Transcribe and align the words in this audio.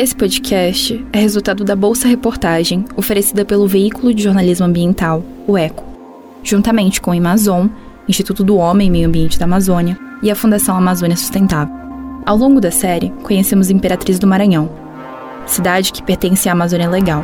Esse 0.00 0.16
podcast 0.16 1.04
é 1.12 1.18
resultado 1.18 1.62
da 1.62 1.76
Bolsa 1.76 2.08
Reportagem 2.08 2.86
oferecida 2.96 3.44
pelo 3.44 3.68
Veículo 3.68 4.14
de 4.14 4.22
Jornalismo 4.22 4.64
Ambiental, 4.64 5.22
o 5.46 5.58
ECO, 5.58 5.84
juntamente 6.42 7.02
com 7.02 7.10
o 7.10 7.14
Amazon, 7.14 7.66
Instituto 8.08 8.42
do 8.42 8.56
Homem 8.56 8.86
e 8.86 8.90
Meio 8.90 9.08
Ambiente 9.08 9.38
da 9.38 9.44
Amazônia 9.44 9.98
e 10.22 10.30
a 10.30 10.34
Fundação 10.34 10.74
Amazônia 10.74 11.18
Sustentável. 11.18 11.74
Ao 12.24 12.34
longo 12.34 12.62
da 12.62 12.70
série, 12.70 13.12
conhecemos 13.22 13.68
Imperatriz 13.68 14.18
do 14.18 14.26
Maranhão, 14.26 14.70
cidade 15.44 15.92
que 15.92 16.02
pertence 16.02 16.48
à 16.48 16.52
Amazônia 16.52 16.88
Legal. 16.88 17.22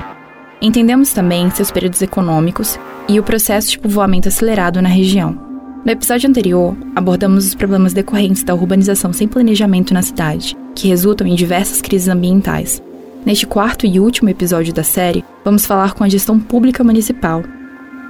Entendemos 0.61 1.15
também 1.15 1.49
seus 1.49 1.71
períodos 1.71 2.03
econômicos 2.03 2.79
e 3.09 3.19
o 3.19 3.23
processo 3.23 3.71
de 3.71 3.79
povoamento 3.79 4.29
acelerado 4.29 4.83
na 4.83 4.91
região. 4.91 5.35
No 5.83 5.93
episódio 5.93 6.29
anterior, 6.29 6.77
abordamos 6.95 7.47
os 7.47 7.55
problemas 7.55 7.95
decorrentes 7.95 8.45
da 8.45 8.55
urbanização 8.55 9.15
sem 9.15 9.27
planejamento 9.27 9.95
na 9.95 10.03
cidade, 10.03 10.55
que 10.77 10.87
resultam 10.87 11.27
em 11.27 11.35
diversas 11.35 11.81
crises 11.81 12.09
ambientais. 12.09 12.81
Neste 13.25 13.47
quarto 13.47 13.85
e 13.87 13.99
último 13.99 14.29
episódio 14.29 14.73
da 14.73 14.85
série, 14.85 15.25
vamos 15.45 15.67
falar 15.67 15.95
com 15.95 16.05
a 16.05 16.09
gestão 16.09 16.39
pública 16.39 16.85
municipal 16.85 17.43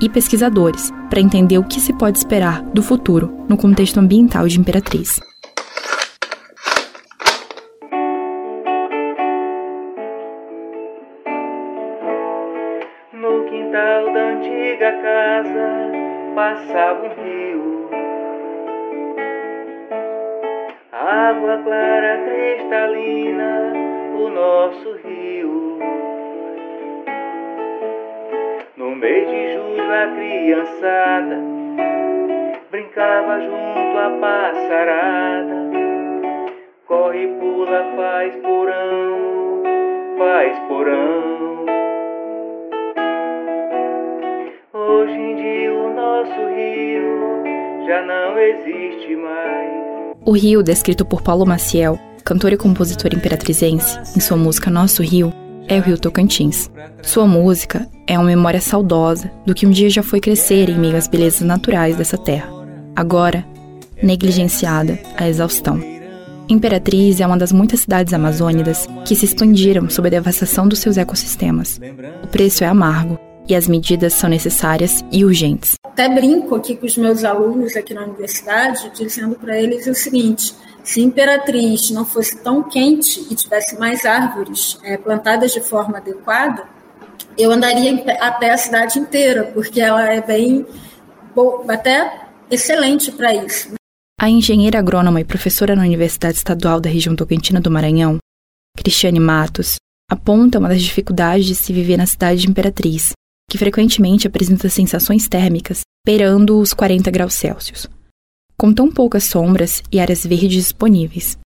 e 0.02 0.10
pesquisadores 0.10 0.92
para 1.08 1.20
entender 1.20 1.56
o 1.56 1.64
que 1.64 1.80
se 1.80 1.94
pode 1.94 2.18
esperar 2.18 2.62
do 2.62 2.82
futuro 2.82 3.32
no 3.48 3.56
contexto 3.56 3.98
ambiental 3.98 4.46
de 4.46 4.60
Imperatriz. 4.60 5.18
Nosso 24.66 24.96
rio. 25.04 25.78
No 28.76 28.96
mês 28.96 29.28
de 29.28 29.52
julho 29.52 29.92
a 29.92 30.06
criançada 30.16 31.40
brincava 32.70 33.40
junto 33.42 33.98
à 33.98 34.10
passarada. 34.20 35.56
Corre, 36.86 37.28
pula, 37.38 37.84
faz 37.96 38.34
porão, 38.36 39.62
faz 40.18 40.58
porão. 40.66 41.66
Hoje 44.72 45.12
em 45.12 45.36
dia 45.36 45.72
o 45.72 45.94
nosso 45.94 46.40
rio 46.56 47.86
já 47.86 48.02
não 48.02 48.38
existe 48.38 49.14
mais. 49.14 50.16
O 50.24 50.32
rio, 50.32 50.60
descrito 50.60 51.06
por 51.06 51.22
Paulo 51.22 51.46
Maciel, 51.46 51.98
cantor 52.26 52.52
e 52.52 52.56
compositor 52.56 53.14
imperatrizense, 53.14 54.00
em 54.16 54.18
sua 54.18 54.36
música 54.36 54.68
Nosso 54.68 55.00
Rio, 55.00 55.32
é 55.68 55.78
o 55.78 55.80
Rio 55.80 55.96
Tocantins. 55.96 56.68
Sua 57.00 57.24
música 57.24 57.88
é 58.04 58.18
uma 58.18 58.26
memória 58.26 58.60
saudosa 58.60 59.30
do 59.46 59.54
que 59.54 59.64
um 59.64 59.70
dia 59.70 59.88
já 59.88 60.02
foi 60.02 60.18
crescer 60.18 60.68
em 60.68 60.76
meio 60.76 60.96
às 60.96 61.06
belezas 61.06 61.42
naturais 61.42 61.94
dessa 61.94 62.18
terra, 62.18 62.48
agora 62.96 63.46
negligenciada 64.02 64.98
à 65.16 65.28
exaustão. 65.28 65.80
Imperatriz 66.48 67.20
é 67.20 67.26
uma 67.26 67.38
das 67.38 67.52
muitas 67.52 67.80
cidades 67.80 68.12
amazônicas 68.12 68.88
que 69.04 69.14
se 69.14 69.24
expandiram 69.24 69.88
sob 69.88 70.08
a 70.08 70.10
devastação 70.10 70.66
dos 70.66 70.80
seus 70.80 70.96
ecossistemas. 70.96 71.80
O 72.24 72.26
preço 72.26 72.64
é 72.64 72.66
amargo 72.66 73.20
e 73.48 73.54
as 73.54 73.68
medidas 73.68 74.14
são 74.14 74.28
necessárias 74.28 75.04
e 75.12 75.24
urgentes. 75.24 75.76
Até 75.84 76.08
brinco 76.08 76.56
aqui 76.56 76.74
com 76.74 76.86
os 76.86 76.96
meus 76.96 77.22
alunos 77.22 77.76
aqui 77.76 77.94
na 77.94 78.02
universidade, 78.02 78.90
dizendo 78.96 79.36
para 79.36 79.56
eles 79.56 79.86
o 79.86 79.94
seguinte: 79.94 80.52
se 80.86 81.02
Imperatriz 81.02 81.90
não 81.90 82.06
fosse 82.06 82.38
tão 82.38 82.62
quente 82.62 83.20
e 83.28 83.34
tivesse 83.34 83.76
mais 83.76 84.06
árvores 84.06 84.78
é, 84.84 84.96
plantadas 84.96 85.52
de 85.52 85.60
forma 85.60 85.98
adequada, 85.98 86.64
eu 87.36 87.50
andaria 87.50 88.04
a 88.20 88.30
pé 88.30 88.52
a 88.52 88.56
cidade 88.56 88.96
inteira, 88.96 89.50
porque 89.52 89.80
ela 89.80 90.08
é 90.08 90.22
bem, 90.22 90.64
até 91.68 92.28
excelente 92.48 93.10
para 93.10 93.34
isso. 93.34 93.74
A 94.18 94.30
engenheira 94.30 94.78
agrônoma 94.78 95.20
e 95.20 95.24
professora 95.24 95.74
na 95.74 95.82
Universidade 95.82 96.36
Estadual 96.36 96.80
da 96.80 96.88
região 96.88 97.16
Tocantina 97.16 97.60
do 97.60 97.70
Maranhão, 97.70 98.18
Cristiane 98.76 99.18
Matos, 99.18 99.74
aponta 100.08 100.60
uma 100.60 100.68
das 100.68 100.80
dificuldades 100.80 101.46
de 101.46 101.56
se 101.56 101.72
viver 101.72 101.96
na 101.96 102.06
cidade 102.06 102.42
de 102.42 102.48
Imperatriz, 102.48 103.10
que 103.50 103.58
frequentemente 103.58 104.28
apresenta 104.28 104.68
sensações 104.68 105.28
térmicas 105.28 105.80
beirando 106.06 106.60
os 106.60 106.72
40 106.72 107.10
graus 107.10 107.34
Celsius, 107.34 107.88
com 108.56 108.72
tão 108.72 108.90
poucas 108.90 109.24
sombras 109.24 109.82
e 109.92 110.00
áreas 110.00 110.24
verdes 110.24 110.52
disponíveis. 110.52 111.38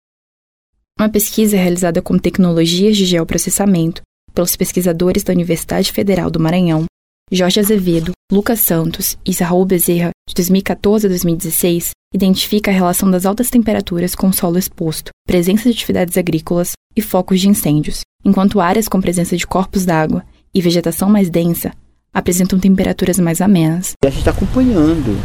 Uma 0.98 1.08
pesquisa 1.08 1.56
realizada 1.56 2.02
com 2.02 2.18
tecnologias 2.18 2.96
de 2.96 3.04
geoprocessamento 3.04 4.02
pelos 4.34 4.54
pesquisadores 4.54 5.22
da 5.22 5.32
Universidade 5.32 5.92
Federal 5.92 6.30
do 6.30 6.38
Maranhão, 6.38 6.84
Jorge 7.32 7.60
Azevedo, 7.60 8.12
Lucas 8.30 8.60
Santos 8.60 9.16
e 9.24 9.32
Raul 9.42 9.64
Bezerra, 9.64 10.10
de 10.28 10.34
2014 10.34 11.06
a 11.06 11.08
2016, 11.08 11.90
identifica 12.14 12.70
a 12.70 12.74
relação 12.74 13.10
das 13.10 13.24
altas 13.24 13.50
temperaturas 13.50 14.14
com 14.14 14.28
o 14.28 14.32
solo 14.32 14.58
exposto, 14.58 15.10
presença 15.26 15.64
de 15.64 15.70
atividades 15.70 16.18
agrícolas 16.18 16.72
e 16.96 17.00
focos 17.00 17.40
de 17.40 17.48
incêndios, 17.48 18.00
enquanto 18.24 18.60
áreas 18.60 18.88
com 18.88 19.00
presença 19.00 19.36
de 19.36 19.46
corpos 19.46 19.84
d'água 19.84 20.24
e 20.52 20.60
vegetação 20.60 21.08
mais 21.08 21.30
densa 21.30 21.72
apresentam 22.12 22.58
temperaturas 22.58 23.18
mais 23.18 23.40
amenas. 23.40 23.92
A 24.04 24.08
gente 24.08 24.18
está 24.18 24.32
acompanhando 24.32 25.16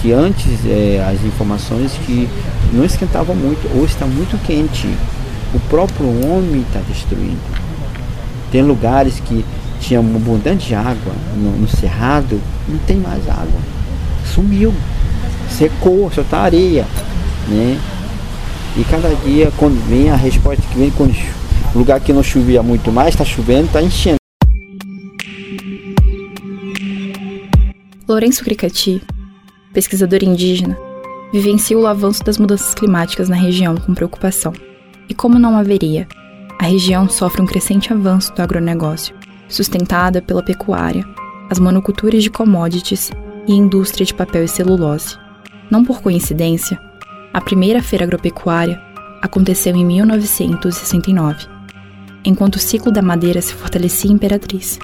que 0.00 0.12
antes 0.12 0.64
é, 0.64 1.04
as 1.08 1.24
informações 1.24 1.92
que 2.06 2.28
não 2.72 2.84
esquentava 2.84 3.34
muito, 3.34 3.66
hoje 3.76 3.94
está 3.94 4.06
muito 4.06 4.40
quente. 4.44 4.86
O 5.54 5.60
próprio 5.68 6.06
homem 6.26 6.60
está 6.60 6.80
destruindo. 6.80 7.38
Tem 8.52 8.62
lugares 8.62 9.20
que 9.20 9.44
tinha 9.80 10.00
abundante 10.00 10.74
água 10.74 11.12
no, 11.36 11.50
no, 11.58 11.68
cerrado, 11.68 12.40
não 12.68 12.78
tem 12.80 12.96
mais 12.96 13.28
água. 13.28 13.60
Sumiu, 14.34 14.74
secou, 15.50 16.10
só 16.14 16.20
está 16.22 16.40
areia. 16.40 16.86
Né? 17.48 17.78
E 18.76 18.84
cada 18.84 19.08
dia, 19.24 19.50
quando 19.56 19.78
vem 19.88 20.10
a 20.10 20.16
resposta 20.16 20.62
que 20.70 20.78
vem, 20.78 20.90
quando 20.90 21.14
lugar 21.74 22.00
que 22.00 22.12
não 22.12 22.22
chovia 22.22 22.62
muito 22.62 22.92
mais, 22.92 23.10
está 23.10 23.24
chovendo, 23.24 23.66
está 23.66 23.82
enchendo. 23.82 24.18
Lourenço 28.06 28.42
Cricati, 28.42 29.02
pesquisador 29.72 30.22
indígena, 30.22 30.78
vivencia 31.32 31.78
o 31.78 31.86
avanço 31.86 32.24
das 32.24 32.38
mudanças 32.38 32.74
climáticas 32.74 33.28
na 33.28 33.36
região 33.36 33.76
com 33.76 33.94
preocupação. 33.94 34.52
E 35.08 35.14
como 35.14 35.38
não 35.38 35.56
haveria, 35.56 36.06
a 36.58 36.64
região 36.64 37.08
sofre 37.08 37.40
um 37.40 37.46
crescente 37.46 37.92
avanço 37.92 38.34
do 38.34 38.42
agronegócio, 38.42 39.14
sustentada 39.48 40.20
pela 40.20 40.42
pecuária, 40.42 41.04
as 41.50 41.58
monoculturas 41.58 42.22
de 42.22 42.30
commodities 42.30 43.10
e 43.46 43.52
indústria 43.52 44.04
de 44.04 44.14
papel 44.14 44.44
e 44.44 44.48
celulose. 44.48 45.16
Não 45.70 45.84
por 45.84 46.02
coincidência, 46.02 46.78
a 47.32 47.40
primeira 47.40 47.82
feira 47.82 48.04
agropecuária 48.04 48.80
aconteceu 49.22 49.74
em 49.76 49.84
1969, 49.84 51.46
enquanto 52.24 52.56
o 52.56 52.60
ciclo 52.60 52.90
da 52.90 53.02
madeira 53.02 53.40
se 53.40 53.54
fortalecia 53.54 54.10
em 54.10 54.14
Imperatriz. 54.14 54.78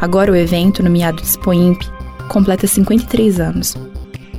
Agora 0.00 0.30
o 0.30 0.36
evento, 0.36 0.82
nomeado 0.82 1.22
Expoimp, 1.22 1.82
completa 2.28 2.66
53 2.66 3.40
anos. 3.40 3.76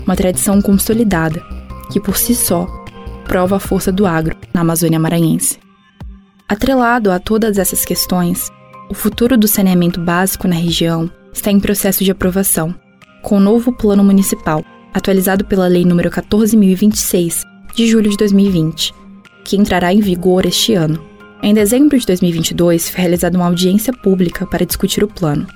Uma 0.05 0.15
tradição 0.15 0.61
consolidada, 0.61 1.43
que 1.91 1.99
por 1.99 2.17
si 2.17 2.35
só 2.35 2.67
prova 3.25 3.57
a 3.57 3.59
força 3.59 3.91
do 3.91 4.05
agro 4.05 4.35
na 4.53 4.61
Amazônia 4.61 4.99
maranhense. 4.99 5.57
Atrelado 6.47 7.11
a 7.11 7.19
todas 7.19 7.57
essas 7.57 7.83
questões, 7.83 8.51
o 8.89 8.93
futuro 8.93 9.35
do 9.35 9.47
saneamento 9.47 9.99
básico 9.99 10.47
na 10.47 10.55
região 10.55 11.09
está 11.33 11.51
em 11.51 11.59
processo 11.59 12.03
de 12.03 12.11
aprovação, 12.11 12.73
com 13.23 13.37
o 13.37 13.39
novo 13.39 13.71
Plano 13.71 14.03
Municipal, 14.03 14.63
atualizado 14.93 15.43
pela 15.43 15.67
Lei 15.67 15.83
nº 15.83 16.07
14.026, 16.07 17.41
de 17.75 17.87
julho 17.87 18.09
de 18.09 18.17
2020, 18.17 18.93
que 19.43 19.57
entrará 19.57 19.91
em 19.91 19.99
vigor 19.99 20.45
este 20.45 20.75
ano. 20.75 21.03
Em 21.41 21.53
dezembro 21.53 21.97
de 21.99 22.05
2022, 22.05 22.89
foi 22.89 23.01
realizada 23.01 23.37
uma 23.37 23.47
audiência 23.47 23.91
pública 23.91 24.45
para 24.45 24.65
discutir 24.65 25.03
o 25.03 25.07
plano. 25.07 25.47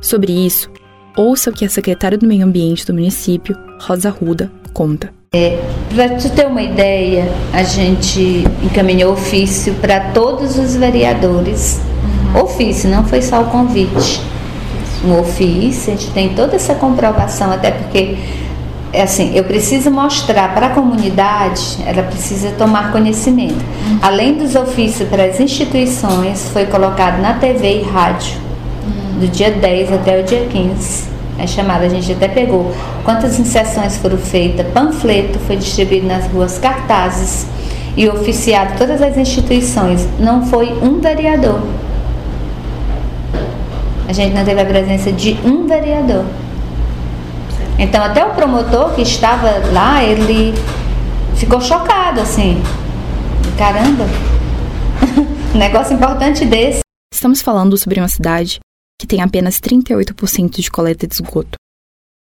Sobre 0.00 0.32
isso, 0.32 0.70
ouça 1.16 1.50
o 1.50 1.52
que 1.52 1.64
a 1.64 1.68
secretária 1.68 2.18
do 2.18 2.26
Meio 2.26 2.44
Ambiente 2.44 2.86
do 2.86 2.92
município, 2.92 3.56
Rosa 3.80 4.10
Ruda, 4.10 4.50
conta. 4.72 5.10
É, 5.34 5.58
para 5.94 6.10
tu 6.10 6.30
ter 6.30 6.46
uma 6.46 6.62
ideia, 6.62 7.26
a 7.52 7.62
gente 7.62 8.44
encaminhou 8.62 9.12
ofício 9.12 9.74
para 9.74 10.00
todos 10.12 10.58
os 10.58 10.76
vereadores. 10.76 11.80
Uhum. 12.34 12.42
Ofício, 12.42 12.88
não 12.88 13.04
foi 13.04 13.22
só 13.22 13.42
o 13.42 13.46
convite. 13.46 14.20
Um 15.04 15.18
ofício, 15.18 15.92
a 15.92 15.96
gente 15.96 16.10
tem 16.10 16.34
toda 16.34 16.56
essa 16.56 16.74
comprovação, 16.74 17.50
até 17.50 17.70
porque 17.70 18.16
é 18.92 19.02
assim, 19.02 19.36
eu 19.36 19.44
preciso 19.44 19.90
mostrar 19.90 20.54
para 20.54 20.68
a 20.68 20.70
comunidade, 20.70 21.78
ela 21.84 22.02
precisa 22.02 22.50
tomar 22.52 22.92
conhecimento. 22.92 23.54
Uhum. 23.54 23.98
Além 24.00 24.34
dos 24.34 24.54
ofícios 24.54 25.08
para 25.08 25.24
as 25.24 25.40
instituições, 25.40 26.48
foi 26.50 26.66
colocado 26.66 27.20
na 27.20 27.34
TV 27.34 27.80
e 27.80 27.82
rádio 27.82 28.45
do 29.16 29.28
dia 29.28 29.50
10 29.50 29.92
até 29.92 30.20
o 30.20 30.24
dia 30.24 30.46
15. 30.46 31.16
É 31.38 31.46
chamada, 31.46 31.84
a 31.84 31.88
gente 31.88 32.10
até 32.12 32.28
pegou 32.28 32.74
quantas 33.04 33.38
inserções 33.38 33.98
foram 33.98 34.16
feitas, 34.16 34.66
panfleto 34.72 35.38
foi 35.40 35.56
distribuído 35.56 36.06
nas 36.06 36.26
ruas, 36.26 36.58
cartazes. 36.58 37.46
e 37.96 38.06
oficiado 38.10 38.76
todas 38.76 39.00
as 39.00 39.16
instituições, 39.16 40.06
não 40.18 40.44
foi 40.46 40.70
um 40.82 41.00
vereador. 41.00 41.62
A 44.06 44.12
gente 44.12 44.34
não 44.34 44.44
teve 44.44 44.60
a 44.60 44.66
presença 44.66 45.10
de 45.10 45.32
um 45.42 45.66
vereador. 45.66 46.26
Então 47.78 48.02
até 48.04 48.22
o 48.24 48.30
promotor 48.30 48.94
que 48.94 49.00
estava 49.00 49.50
lá, 49.72 50.04
ele 50.04 50.54
ficou 51.36 51.58
chocado 51.60 52.20
assim. 52.20 52.62
Caramba, 53.56 54.04
negócio 55.56 55.94
importante 55.94 56.44
desse. 56.44 56.80
Estamos 57.10 57.40
falando 57.40 57.78
sobre 57.78 57.98
uma 57.98 58.08
cidade 58.08 58.60
que 58.98 59.06
tem 59.06 59.20
apenas 59.20 59.60
38% 59.60 60.60
de 60.60 60.70
coleta 60.70 61.06
de 61.06 61.14
esgoto, 61.14 61.56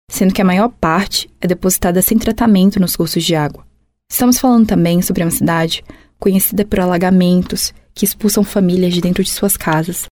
sendo 0.09 0.33
que 0.33 0.41
a 0.41 0.45
maior 0.45 0.69
parte 0.69 1.29
é 1.39 1.47
depositada 1.47 2.01
sem 2.01 2.17
tratamento 2.17 2.79
nos 2.79 2.95
cursos 2.95 3.23
de 3.23 3.35
água. 3.35 3.65
Estamos 4.11 4.39
falando 4.39 4.67
também 4.67 5.01
sobre 5.01 5.23
uma 5.23 5.31
cidade 5.31 5.83
conhecida 6.19 6.65
por 6.65 6.79
alagamentos 6.79 7.73
que 7.93 8.05
expulsam 8.05 8.43
famílias 8.43 8.93
de 8.93 9.01
dentro 9.01 9.23
de 9.23 9.31
suas 9.31 9.57
casas 9.57 10.05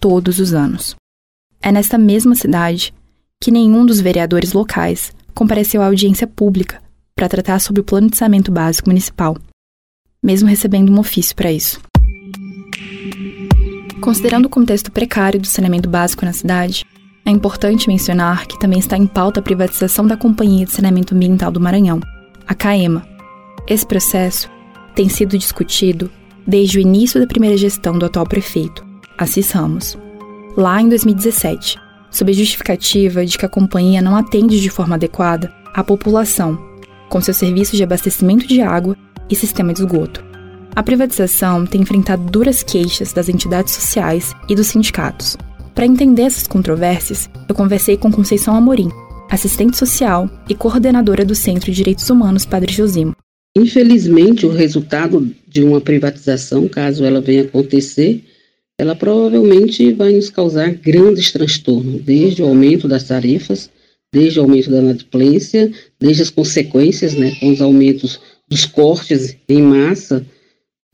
todos 0.00 0.38
os 0.38 0.52
anos. 0.52 0.94
É 1.60 1.72
nesta 1.72 1.98
mesma 1.98 2.34
cidade 2.34 2.94
que 3.42 3.50
nenhum 3.50 3.84
dos 3.84 4.00
vereadores 4.00 4.52
locais 4.52 5.12
compareceu 5.34 5.82
à 5.82 5.86
audiência 5.86 6.26
pública 6.26 6.82
para 7.14 7.28
tratar 7.28 7.58
sobre 7.60 7.80
o 7.80 7.86
Saneamento 8.14 8.52
Básico 8.52 8.88
Municipal, 8.88 9.36
mesmo 10.22 10.48
recebendo 10.48 10.92
um 10.92 10.98
ofício 10.98 11.34
para 11.34 11.50
isso. 11.50 11.80
Considerando 14.00 14.46
o 14.46 14.50
contexto 14.50 14.92
precário 14.92 15.40
do 15.40 15.46
saneamento 15.46 15.88
básico 15.88 16.24
na 16.24 16.32
cidade, 16.32 16.84
é 17.24 17.30
importante 17.30 17.88
mencionar 17.88 18.46
que 18.46 18.58
também 18.58 18.78
está 18.78 18.96
em 18.96 19.06
pauta 19.06 19.40
a 19.40 19.42
privatização 19.42 20.06
da 20.06 20.16
Companhia 20.16 20.66
de 20.66 20.72
Saneamento 20.72 21.14
Ambiental 21.14 21.50
do 21.50 21.60
Maranhão, 21.60 22.00
a 22.46 22.54
CAEMA. 22.54 23.06
Esse 23.66 23.84
processo 23.84 24.48
tem 24.94 25.08
sido 25.08 25.36
discutido 25.36 26.10
desde 26.46 26.78
o 26.78 26.80
início 26.80 27.18
da 27.18 27.26
primeira 27.26 27.56
gestão 27.56 27.98
do 27.98 28.06
atual 28.06 28.26
prefeito, 28.26 28.86
Assis 29.18 29.50
Ramos, 29.50 29.98
lá 30.56 30.80
em 30.80 30.88
2017, 30.88 31.76
sob 32.10 32.30
a 32.30 32.34
justificativa 32.34 33.26
de 33.26 33.36
que 33.36 33.44
a 33.44 33.48
companhia 33.48 34.00
não 34.00 34.14
atende 34.14 34.60
de 34.60 34.70
forma 34.70 34.94
adequada 34.94 35.52
à 35.74 35.82
população, 35.82 36.58
com 37.08 37.20
seus 37.20 37.38
serviços 37.38 37.76
de 37.76 37.82
abastecimento 37.82 38.46
de 38.46 38.60
água 38.60 38.96
e 39.28 39.34
sistema 39.34 39.72
de 39.72 39.80
esgoto. 39.80 40.24
A 40.76 40.82
privatização 40.82 41.64
tem 41.64 41.80
enfrentado 41.80 42.30
duras 42.30 42.62
queixas 42.62 43.10
das 43.10 43.30
entidades 43.30 43.72
sociais 43.72 44.34
e 44.46 44.54
dos 44.54 44.66
sindicatos. 44.66 45.34
Para 45.74 45.86
entender 45.86 46.24
essas 46.24 46.46
controvérsias, 46.46 47.30
eu 47.48 47.54
conversei 47.54 47.96
com 47.96 48.12
Conceição 48.12 48.54
Amorim, 48.54 48.90
assistente 49.30 49.74
social 49.74 50.28
e 50.46 50.54
coordenadora 50.54 51.24
do 51.24 51.34
Centro 51.34 51.70
de 51.70 51.78
Direitos 51.78 52.10
Humanos 52.10 52.44
Padre 52.44 52.74
Josimo. 52.74 53.16
Infelizmente, 53.56 54.44
o 54.44 54.52
resultado 54.52 55.34
de 55.48 55.62
uma 55.62 55.80
privatização, 55.80 56.68
caso 56.68 57.06
ela 57.06 57.22
venha 57.22 57.44
acontecer, 57.44 58.22
ela 58.78 58.94
provavelmente 58.94 59.94
vai 59.94 60.12
nos 60.12 60.28
causar 60.28 60.74
grandes 60.74 61.32
transtornos, 61.32 62.02
desde 62.02 62.42
o 62.42 62.48
aumento 62.48 62.86
das 62.86 63.04
tarefas, 63.04 63.70
desde 64.12 64.38
o 64.38 64.42
aumento 64.42 64.70
da 64.70 64.82
inadimplência, 64.82 65.72
desde 65.98 66.20
as 66.20 66.28
consequências, 66.28 67.14
né, 67.14 67.34
com 67.40 67.50
os 67.50 67.62
aumentos 67.62 68.20
dos 68.46 68.66
cortes 68.66 69.38
em 69.48 69.62
massa, 69.62 70.22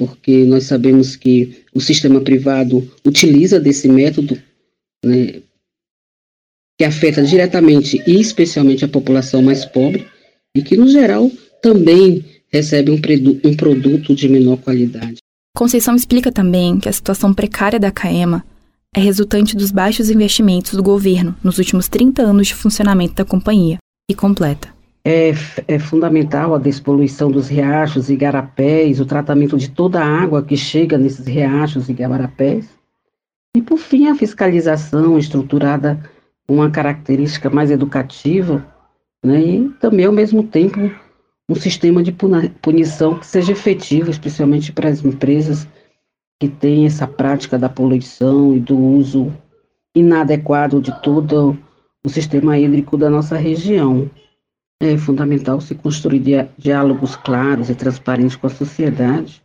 porque 0.07 0.45
nós 0.45 0.65
sabemos 0.65 1.17
que 1.17 1.65
o 1.75 1.81
sistema 1.81 2.21
privado 2.21 2.91
utiliza 3.05 3.59
desse 3.59 3.89
método, 3.89 4.41
né, 5.05 5.43
que 6.79 6.85
afeta 6.85 7.23
diretamente 7.23 8.03
e 8.07 8.21
especialmente 8.21 8.85
a 8.85 8.89
população 8.89 9.43
mais 9.43 9.65
pobre, 9.65 10.07
e 10.57 10.63
que, 10.63 10.77
no 10.77 10.89
geral, 10.89 11.31
também 11.63 12.25
recebe 12.53 12.91
um, 12.91 13.01
um 13.45 13.57
produto 13.57 14.15
de 14.15 14.29
menor 14.29 14.59
qualidade. 14.59 15.17
Conceição 15.57 15.95
explica 15.95 16.33
também 16.33 16.79
que 16.79 16.89
a 16.89 16.93
situação 16.93 17.33
precária 17.33 17.79
da 17.79 17.91
CAEMA 17.91 18.45
é 18.95 19.01
resultante 19.01 19.57
dos 19.57 19.71
baixos 19.71 20.11
investimentos 20.11 20.73
do 20.73 20.83
governo 20.83 21.35
nos 21.43 21.59
últimos 21.59 21.89
30 21.89 22.23
anos 22.23 22.49
de 22.49 22.55
funcionamento 22.55 23.15
da 23.15 23.25
companhia, 23.25 23.79
e 24.11 24.15
completa. 24.15 24.72
É, 25.05 25.31
é, 25.67 25.79
fundamental 25.81 26.55
a 26.55 26.59
despoluição 26.59 27.29
dos 27.29 27.49
riachos 27.49 28.09
e 28.09 28.13
igarapés, 28.13 29.01
o 29.01 29.05
tratamento 29.05 29.59
de 29.59 29.69
toda 29.69 30.01
a 30.01 30.07
água 30.07 30.45
que 30.45 30.57
chega 30.57 30.97
nesses 30.97 31.27
riachos 31.27 31.89
e 31.89 31.93
igarapés. 31.93 32.69
E, 33.57 33.61
por 33.61 33.79
fim, 33.79 34.09
a 34.09 34.15
fiscalização 34.15 35.19
estruturada 35.19 36.01
com 36.47 36.55
uma 36.55 36.71
característica 36.71 37.51
mais 37.51 37.71
educativa 37.71 38.65
né, 39.25 39.41
e 39.41 39.69
também, 39.81 40.07
ao 40.07 40.13
mesmo 40.13 40.45
tempo, 40.45 40.79
um 41.49 41.55
sistema 41.55 42.03
de 42.03 42.15
punição 42.63 43.19
que 43.19 43.27
seja 43.27 43.53
efetivo, 43.53 44.11
especialmente 44.11 44.73
para 44.73 44.89
as 44.89 45.05
empresas 45.05 45.67
que 46.41 46.49
têm 46.49 46.87
essa 46.87 47.07
prática 47.07 47.59
da 47.59 47.69
poluição 47.69 48.57
e 48.57 48.61
do 48.61 48.79
uso 48.79 49.33
inadequado 49.95 50.81
de 50.81 50.93
todo 51.03 51.59
o 52.05 52.09
sistema 52.09 52.59
hídrico 52.59 52.97
da 52.97 53.11
nossa 53.11 53.37
região 53.37 54.11
é 54.83 54.99
fundamental 54.99 55.61
se 55.61 55.77
construir 55.77 56.49
diálogos 56.59 57.15
claros 57.15 57.71
e 57.71 57.75
transparentes 57.75 58.35
com 58.35 58.49
a 58.49 58.51
sociedade 58.51 59.41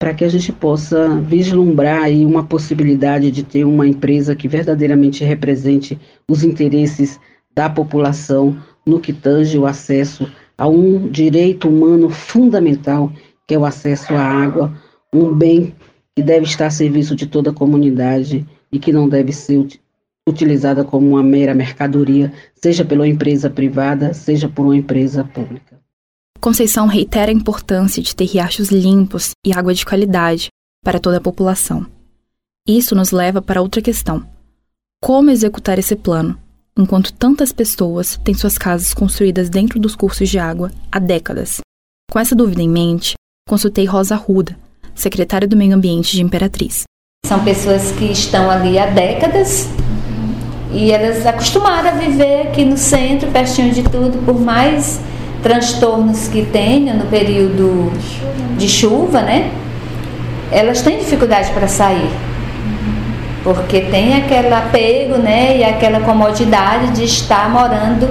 para 0.00 0.14
que 0.14 0.24
a 0.24 0.28
gente 0.28 0.50
possa 0.50 1.20
vislumbrar 1.20 2.02
aí 2.02 2.24
uma 2.24 2.42
possibilidade 2.42 3.30
de 3.30 3.42
ter 3.42 3.64
uma 3.64 3.86
empresa 3.86 4.34
que 4.34 4.48
verdadeiramente 4.48 5.22
represente 5.22 5.96
os 6.28 6.42
interesses 6.42 7.20
da 7.54 7.68
população 7.68 8.56
no 8.84 8.98
que 8.98 9.12
tange 9.12 9.58
o 9.58 9.66
acesso 9.66 10.28
a 10.56 10.66
um 10.66 11.08
direito 11.08 11.68
humano 11.68 12.08
fundamental, 12.10 13.12
que 13.46 13.54
é 13.54 13.58
o 13.58 13.64
acesso 13.64 14.14
à 14.14 14.22
água, 14.22 14.72
um 15.12 15.32
bem 15.32 15.74
que 16.16 16.22
deve 16.22 16.46
estar 16.46 16.66
a 16.66 16.70
serviço 16.70 17.14
de 17.14 17.26
toda 17.26 17.50
a 17.50 17.54
comunidade 17.54 18.44
e 18.72 18.78
que 18.78 18.92
não 18.92 19.08
deve 19.08 19.32
ser 19.32 19.58
utilizada 20.28 20.84
como 20.84 21.08
uma 21.08 21.22
mera 21.22 21.54
mercadoria, 21.54 22.32
seja 22.54 22.84
pela 22.84 23.06
empresa 23.06 23.50
privada, 23.50 24.14
seja 24.14 24.48
por 24.48 24.64
uma 24.64 24.76
empresa 24.76 25.24
pública. 25.24 25.80
Conceição 26.40 26.86
reitera 26.86 27.30
a 27.30 27.34
importância 27.34 28.02
de 28.02 28.14
ter 28.14 28.24
riachos 28.24 28.70
limpos 28.70 29.30
e 29.44 29.52
água 29.52 29.74
de 29.74 29.84
qualidade 29.84 30.48
para 30.84 30.98
toda 30.98 31.18
a 31.18 31.20
população. 31.20 31.86
Isso 32.66 32.94
nos 32.94 33.10
leva 33.10 33.40
para 33.40 33.62
outra 33.62 33.82
questão: 33.82 34.26
como 35.00 35.30
executar 35.30 35.78
esse 35.78 35.96
plano, 35.96 36.38
enquanto 36.76 37.12
tantas 37.12 37.52
pessoas 37.52 38.16
têm 38.24 38.34
suas 38.34 38.56
casas 38.56 38.94
construídas 38.94 39.48
dentro 39.48 39.78
dos 39.78 39.94
cursos 39.94 40.28
de 40.28 40.38
água 40.38 40.70
há 40.90 40.98
décadas? 40.98 41.60
Com 42.10 42.18
essa 42.18 42.34
dúvida 42.34 42.62
em 42.62 42.68
mente, 42.68 43.14
consultei 43.48 43.84
Rosa 43.84 44.16
Ruda, 44.16 44.56
secretária 44.94 45.48
do 45.48 45.56
Meio 45.56 45.74
Ambiente 45.74 46.12
de 46.12 46.22
Imperatriz. 46.22 46.84
São 47.24 47.42
pessoas 47.44 47.92
que 47.92 48.06
estão 48.06 48.50
ali 48.50 48.78
há 48.78 48.86
décadas 48.90 49.68
e 50.72 50.90
elas 50.90 51.26
acostumaram 51.26 51.90
a 51.90 51.92
viver 51.92 52.42
aqui 52.42 52.64
no 52.64 52.78
centro, 52.78 53.28
pertinho 53.30 53.72
de 53.72 53.82
tudo, 53.82 54.24
por 54.24 54.40
mais 54.40 55.00
transtornos 55.42 56.28
que 56.28 56.46
tenham 56.46 56.96
no 56.96 57.06
período 57.06 57.92
de 58.56 58.68
chuva, 58.68 59.20
né? 59.20 59.50
Elas 60.50 60.80
têm 60.80 60.98
dificuldade 60.98 61.50
para 61.50 61.68
sair. 61.68 62.10
Porque 63.44 63.80
tem 63.80 64.14
aquele 64.14 64.54
apego, 64.54 65.18
né, 65.18 65.58
e 65.58 65.64
aquela 65.64 66.00
comodidade 66.00 66.92
de 66.92 67.04
estar 67.04 67.50
morando 67.50 68.08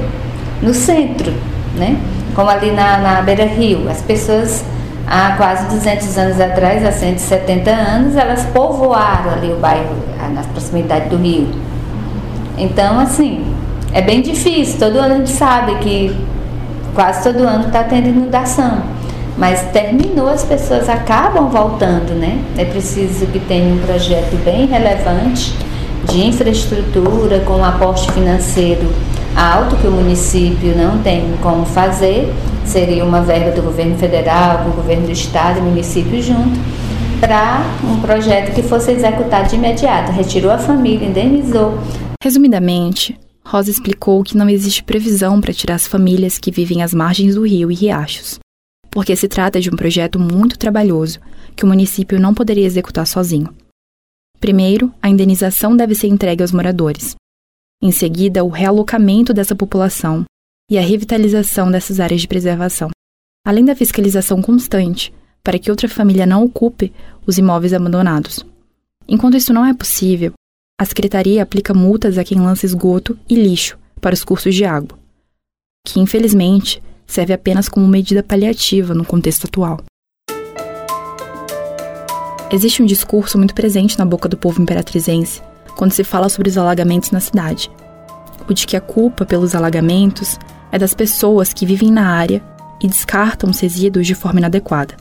no 0.62 0.74
centro, 0.74 1.34
né? 1.76 1.98
Como 2.36 2.50
ali 2.50 2.72
na, 2.72 2.98
na 2.98 3.22
Beira 3.22 3.46
Rio, 3.46 3.90
as 3.90 4.02
pessoas 4.02 4.64
há 5.08 5.34
quase 5.36 5.68
200 5.68 6.18
anos 6.18 6.40
atrás, 6.40 6.86
há 6.86 6.92
170 6.92 7.72
anos, 7.72 8.16
elas 8.16 8.46
povoaram 8.48 9.32
ali 9.32 9.52
o 9.52 9.58
bairro, 9.58 9.96
na 10.34 10.44
proximidade 10.44 11.10
do 11.10 11.18
rio 11.18 11.48
então, 12.58 13.00
assim, 13.00 13.44
é 13.94 14.02
bem 14.02 14.22
difícil. 14.22 14.80
Todo 14.80 14.98
ano 14.98 15.16
a 15.16 15.18
gente 15.18 15.32
sabe 15.32 15.76
que 15.76 16.16
quase 16.94 17.24
todo 17.24 17.44
ano 17.44 17.68
está 17.68 17.84
tendo 17.84 18.10
inundação. 18.10 18.82
Mas 19.38 19.62
terminou, 19.72 20.28
as 20.30 20.44
pessoas 20.44 20.88
acabam 20.90 21.50
voltando, 21.50 22.14
né? 22.14 22.40
É 22.58 22.66
preciso 22.66 23.26
que 23.28 23.40
tenha 23.40 23.74
um 23.74 23.80
projeto 23.80 24.36
bem 24.44 24.68
relevante 24.68 25.56
de 26.10 26.26
infraestrutura 26.26 27.40
com 27.40 27.54
um 27.54 27.66
aporte 27.66 28.12
financeiro 28.12 28.92
alto 29.36 29.78
que 29.78 29.88
o 29.88 29.92
município 29.92 30.76
não 30.76 31.00
tem 31.00 31.34
como 31.42 31.66
fazer. 31.66 32.34
Seria 32.66 33.04
uma 33.04 33.22
verba 33.22 33.52
do 33.52 33.62
governo 33.62 33.98
federal, 33.98 34.60
do 34.60 34.76
governo 34.76 35.06
do 35.06 35.12
estado 35.12 35.60
e 35.60 35.62
município 35.62 36.22
junto 36.22 36.60
para 37.20 37.64
um 37.84 38.00
projeto 38.02 38.54
que 38.54 38.64
fosse 38.64 38.92
executado 38.92 39.50
de 39.50 39.56
imediato. 39.56 40.12
Retirou 40.12 40.52
a 40.52 40.58
família, 40.58 41.08
indenizou, 41.08 41.78
Resumidamente, 42.24 43.20
Rosa 43.44 43.72
explicou 43.72 44.24
que 44.24 44.38
não 44.38 44.48
existe 44.48 44.84
previsão 44.84 45.42
para 45.42 45.52
tirar 45.52 45.74
as 45.74 45.88
famílias 45.88 46.38
que 46.38 46.52
vivem 46.52 46.84
às 46.84 46.94
margens 46.94 47.34
do 47.34 47.44
rio 47.44 47.72
e 47.72 47.74
riachos, 47.74 48.38
porque 48.92 49.16
se 49.16 49.28
trata 49.28 49.60
de 49.60 49.72
um 49.72 49.76
projeto 49.76 50.20
muito 50.20 50.56
trabalhoso 50.56 51.20
que 51.56 51.66
o 51.66 51.68
município 51.68 52.20
não 52.20 52.32
poderia 52.32 52.68
executar 52.68 53.08
sozinho. 53.08 53.52
Primeiro, 54.40 54.94
a 55.02 55.10
indenização 55.10 55.76
deve 55.76 55.96
ser 55.96 56.10
entregue 56.10 56.44
aos 56.44 56.52
moradores. 56.52 57.16
Em 57.82 57.92
seguida, 57.92 58.44
o 58.44 58.50
realocamento 58.50 59.34
dessa 59.34 59.56
população 59.56 60.24
e 60.70 60.78
a 60.78 60.82
revitalização 60.82 61.72
dessas 61.72 62.00
áreas 62.00 62.22
de 62.22 62.28
preservação. 62.28 62.92
Além 63.44 63.66
da 63.66 63.76
fiscalização 63.76 64.44
constante, 64.44 65.12
para 65.44 65.58
que 65.58 65.72
outra 65.72 65.90
família 65.90 66.28
não 66.28 66.44
ocupe 66.44 66.94
os 67.26 67.40
imóveis 67.40 67.74
abandonados. 67.74 68.46
Enquanto 69.08 69.38
isso 69.38 69.52
não 69.52 69.66
é 69.66 69.74
possível, 69.74 70.34
a 70.82 70.86
Secretaria 70.86 71.44
aplica 71.44 71.76
multas 71.76 72.18
a 72.18 72.24
quem 72.24 72.40
lança 72.40 72.66
esgoto 72.66 73.16
e 73.30 73.36
lixo 73.36 73.78
para 74.02 74.16
os 74.16 74.24
cursos 74.24 74.56
de 74.56 74.66
água, 74.66 74.98
que 75.86 76.00
infelizmente 76.00 76.82
serve 77.06 77.34
apenas 77.34 77.70
como 77.70 77.88
medida 77.88 78.24
paliativa 78.24 78.96
no 78.96 79.06
contexto 79.06 79.46
atual. 79.46 79.80
Existe 82.52 82.82
um 82.82 82.86
discurso 82.88 83.38
muito 83.38 83.54
presente 83.54 83.96
na 84.00 84.06
boca 84.06 84.28
do 84.28 84.36
povo 84.36 84.60
imperatrizense 84.60 85.44
quando 85.78 85.92
se 85.92 86.04
fala 86.04 86.30
sobre 86.30 86.50
os 86.50 86.58
alagamentos 86.58 87.12
na 87.12 87.20
cidade. 87.20 87.70
O 88.50 88.52
de 88.52 88.66
que 88.66 88.76
a 88.76 88.82
culpa 88.82 89.24
pelos 89.24 89.54
alagamentos 89.54 90.40
é 90.72 90.80
das 90.80 90.96
pessoas 90.96 91.54
que 91.54 91.64
vivem 91.64 91.92
na 91.92 92.08
área 92.08 92.42
e 92.82 92.88
descartam 92.88 93.52
os 93.52 93.60
resíduos 93.60 94.08
de 94.08 94.16
forma 94.16 94.40
inadequada. 94.40 94.96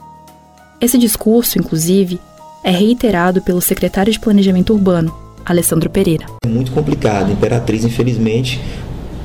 Esse 0.78 0.98
discurso, 0.98 1.58
inclusive, 1.58 2.20
é 2.62 2.70
reiterado 2.70 3.40
pelo 3.40 3.62
secretário 3.62 4.12
de 4.12 4.20
Planejamento 4.20 4.74
Urbano, 4.74 5.29
Alessandro 5.50 5.90
Pereira. 5.90 6.26
É 6.44 6.48
muito 6.48 6.72
complicado. 6.72 7.30
Imperatriz, 7.30 7.84
infelizmente, 7.84 8.60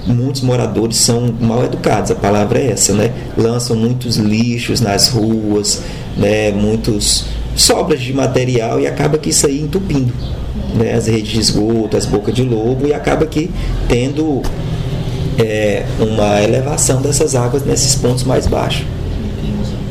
muitos 0.06 0.42
moradores 0.42 0.98
são 0.98 1.34
mal 1.40 1.64
educados, 1.64 2.12
a 2.12 2.16
palavra 2.16 2.60
é 2.60 2.72
essa, 2.72 2.94
né? 2.94 3.14
Lançam 3.38 3.76
muitos 3.76 4.18
lixos 4.18 4.82
nas 4.82 5.08
ruas, 5.10 5.82
né? 6.18 6.52
Muitos 6.52 7.26
sobras 7.56 8.02
de 8.02 8.14
material 8.14 8.80
e 8.80 8.88
acaba 8.88 9.18
que 9.18 9.30
isso 9.30 9.48
aí 9.48 9.62
entupindo 9.62 10.14
né? 10.76 10.94
as 10.94 11.08
redes 11.08 11.30
de 11.30 11.40
esgoto, 11.40 11.96
as 11.96 12.06
bocas 12.06 12.34
de 12.34 12.44
lobo 12.44 12.88
e 12.88 12.94
acaba 12.94 13.26
que 13.26 13.50
tendo 13.88 14.42
é, 15.38 15.86
uma 16.00 16.42
elevação 16.42 17.02
dessas 17.02 17.36
águas 17.36 17.66
nesses 17.66 17.96
pontos 17.96 18.24
mais 18.24 18.46
baixos, 18.48 18.86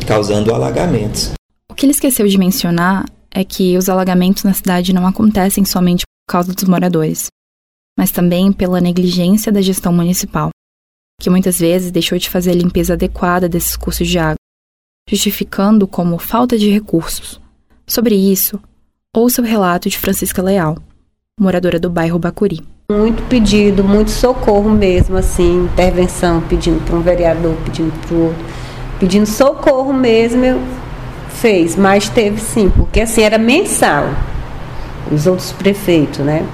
causando 0.07 0.55
alagamentos. 0.55 1.33
O 1.71 1.75
que 1.75 1.87
ele 1.87 1.93
esqueceu 1.93 2.27
de 2.27 2.39
mencionar 2.39 3.07
é 3.31 3.43
que 3.43 3.77
os 3.77 3.89
alagamentos 3.89 4.45
na 4.45 4.53
cidade 4.53 4.93
não 4.93 5.07
acontecem 5.07 5.65
somente 5.65 6.04
causa 6.27 6.53
dos 6.53 6.65
moradores 6.65 7.29
mas 7.97 8.11
também 8.11 8.53
pela 8.53 8.81
negligência 8.81 9.53
da 9.53 9.63
gestão 9.63 9.93
municipal, 9.93 10.51
que 11.21 11.31
muitas 11.31 11.59
vezes 11.59 11.91
deixou 11.91 12.19
de 12.19 12.29
fazer 12.29 12.51
a 12.51 12.55
limpeza 12.55 12.95
adequada 12.95 13.49
desses 13.49 13.77
cursos 13.77 14.09
de 14.09 14.19
água, 14.19 14.37
justificando 15.09 15.87
como 15.87 16.19
falta 16.19 16.59
de 16.59 16.71
recursos. 16.71 17.41
Sobre 17.87 18.15
isso, 18.15 18.61
ouça 19.15 19.41
o 19.41 19.45
relato 19.45 19.89
de 19.89 19.99
Francisca 19.99 20.43
Leal, 20.43 20.77
moradora 21.39 21.79
do 21.79 21.91
bairro 21.91 22.19
Bacuri. 22.19 22.63
Muito 22.91 23.23
pedido, 23.29 23.85
muito 23.85 24.11
socorro 24.11 24.71
mesmo, 24.71 25.17
assim, 25.17 25.65
intervenção, 25.65 26.43
pedindo 26.43 26.85
para 26.85 26.97
um 26.97 27.01
vereador, 27.01 27.57
pedindo 27.65 27.93
para 28.01 28.15
o 28.15 28.25
outro, 28.27 28.45
pedindo 28.99 29.27
socorro 29.27 29.93
mesmo, 29.93 30.61
fez, 31.29 31.77
mas 31.77 32.09
teve 32.09 32.41
sim, 32.41 32.71
porque 32.71 33.01
assim 33.01 33.23
era 33.23 33.39
mensal, 33.39 34.05
os 35.11 35.27
outros 35.27 35.53
prefeitos, 35.53 36.21
né? 36.21 36.47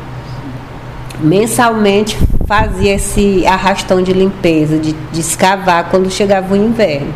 mensalmente 1.23 2.17
fazia 2.47 2.95
esse 2.95 3.47
arrastão 3.47 4.03
de 4.03 4.13
limpeza, 4.13 4.79
de, 4.79 4.93
de 4.93 5.21
escavar 5.21 5.91
quando 5.91 6.11
chegava 6.11 6.55
o 6.55 6.57
inverno. 6.57 7.13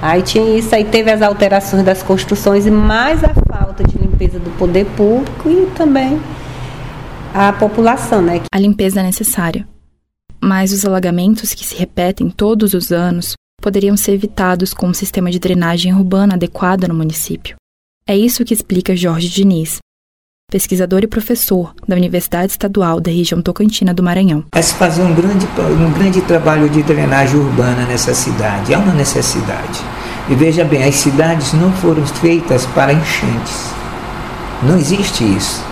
Aí 0.00 0.22
tinha 0.22 0.56
isso, 0.56 0.74
aí 0.74 0.84
teve 0.84 1.10
as 1.10 1.22
alterações 1.22 1.82
das 1.82 2.02
construções 2.02 2.66
e 2.66 2.70
mais 2.70 3.24
a 3.24 3.32
falta 3.50 3.82
de 3.82 3.96
limpeza 3.96 4.38
do 4.38 4.50
poder 4.58 4.84
público 4.96 5.48
e 5.48 5.66
também 5.74 6.20
a 7.34 7.52
população, 7.52 8.22
né? 8.22 8.42
A 8.52 8.58
limpeza 8.58 9.00
é 9.00 9.02
necessária, 9.02 9.66
mas 10.40 10.72
os 10.72 10.84
alagamentos 10.84 11.54
que 11.54 11.64
se 11.64 11.74
repetem 11.76 12.30
todos 12.30 12.74
os 12.74 12.92
anos 12.92 13.34
poderiam 13.60 13.96
ser 13.96 14.12
evitados 14.12 14.72
com 14.72 14.86
um 14.88 14.94
sistema 14.94 15.30
de 15.30 15.38
drenagem 15.38 15.92
urbana 15.94 16.34
adequado 16.34 16.86
no 16.86 16.94
município. 16.94 17.56
É 18.06 18.16
isso 18.16 18.44
que 18.44 18.54
explica 18.54 18.94
Jorge 18.94 19.28
Diniz, 19.28 19.78
pesquisador 20.48 21.00
e 21.02 21.08
professor 21.08 21.74
da 21.88 21.96
Universidade 21.96 22.52
Estadual 22.52 23.00
da 23.00 23.10
região 23.10 23.42
Tocantina 23.42 23.92
do 23.92 24.00
Maranhão. 24.00 24.44
É 24.52 24.62
se 24.62 24.74
fazer 24.74 25.02
um 25.02 25.12
grande, 25.12 25.44
um 25.58 25.90
grande 25.90 26.20
trabalho 26.20 26.68
de 26.70 26.84
drenagem 26.84 27.40
urbana 27.40 27.84
nessa 27.84 28.14
cidade, 28.14 28.72
é 28.72 28.78
uma 28.78 28.92
necessidade. 28.92 29.80
E 30.28 30.36
veja 30.36 30.64
bem, 30.64 30.84
as 30.84 30.94
cidades 30.94 31.52
não 31.52 31.72
foram 31.72 32.06
feitas 32.06 32.64
para 32.66 32.92
enchentes. 32.92 33.72
Não 34.62 34.78
existe 34.78 35.24
isso. 35.24 35.64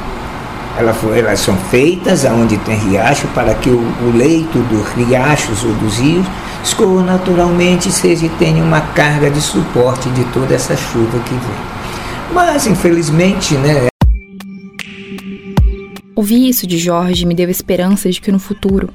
Elas, 0.77 1.39
são 1.39 1.57
feitas 1.57 2.25
onde 2.25 2.57
tem 2.59 2.77
riacho 2.77 3.29
para 3.29 3.55
que 3.55 3.71
o, 3.71 4.13
leito 4.13 4.59
dos 4.59 4.89
riachos 4.95 5.63
ou 5.63 5.73
dos 5.75 5.99
rios 5.99 6.27
escorra 6.65 7.05
naturalmente, 7.05 7.93
seja 7.93 8.29
tenha 8.41 8.63
uma 8.65 8.81
carga 8.81 9.31
de 9.31 9.41
suporte 9.41 10.09
de 10.11 10.25
toda 10.33 10.53
essa 10.53 10.77
chuva 10.77 11.21
que 11.21 11.35
vem. 11.35 11.75
Mas, 12.33 12.67
infelizmente, 12.67 13.55
né, 13.55 13.87
Ouvir 16.17 16.49
isso 16.49 16.65
de 16.65 16.79
Jorge 16.79 17.27
me 17.27 17.35
deu 17.35 17.51
esperança 17.51 18.09
de 18.09 18.21
que 18.21 18.31
no 18.31 18.39
futuro 18.39 18.89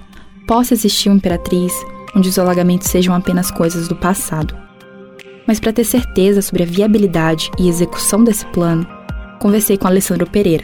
possa 0.48 0.74
existir 0.74 1.10
uma 1.10 1.18
imperatriz 1.18 1.74
onde 2.16 2.30
os 2.30 2.40
alagamentos 2.40 2.88
sejam 2.88 3.14
apenas 3.14 3.52
coisas 3.52 3.90
do 3.90 3.96
passado. 3.96 4.56
Mas 5.46 5.60
para 5.60 5.74
ter 5.74 5.84
certeza 5.84 6.42
sobre 6.42 6.64
a 6.64 6.66
viabilidade 6.66 7.52
e 7.60 7.68
execução 7.68 8.24
desse 8.24 8.46
plano, 8.46 8.88
conversei 9.38 9.78
com 9.78 9.86
Alessandro 9.86 10.30
Pereira, 10.30 10.64